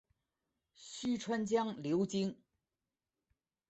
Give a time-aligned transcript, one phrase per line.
[0.73, 2.35] 虚川江流经。